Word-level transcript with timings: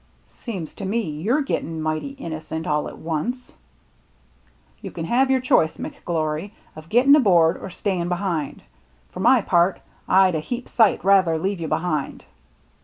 "Seems 0.27 0.73
to 0.73 0.83
me 0.85 1.01
you're 1.07 1.43
gettin' 1.43 1.79
mighty 1.79 2.13
innocent 2.13 2.65
all 2.65 2.87
to 2.89 2.95
once." 2.95 3.53
"You 4.81 4.89
can 4.89 5.05
have 5.05 5.29
your 5.29 5.41
choice, 5.41 5.77
McGlory, 5.77 6.53
of 6.75 6.89
getting 6.89 7.15
aboard 7.15 7.55
or 7.55 7.69
staying 7.69 8.09
behind. 8.09 8.63
For 9.11 9.19
my 9.19 9.41
part, 9.43 9.79
I'd 10.07 10.33
a 10.33 10.39
heap 10.39 10.67
sight 10.67 11.03
rather 11.05 11.37
leave 11.37 11.59
you 11.59 11.67
behind." 11.67 12.25